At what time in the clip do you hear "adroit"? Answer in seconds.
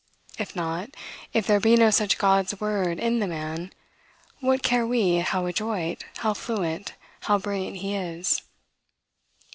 5.45-6.05